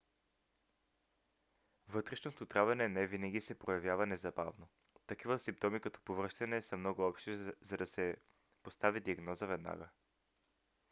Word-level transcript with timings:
вътрешното 1.87 2.43
отравяне 2.43 2.87
не 2.87 3.07
винаги 3.07 3.41
се 3.41 3.59
проявява 3.59 4.05
незабавно. 4.05 4.67
такива 5.07 5.39
симптоми 5.39 5.79
като 5.79 6.01
повръщане 6.01 6.61
са 6.61 6.77
много 6.77 7.07
общи 7.07 7.35
за 7.61 7.77
да 7.77 7.85
се 7.85 8.15
постави 8.63 8.99
диагноза 8.99 9.45
веднага 9.45 9.89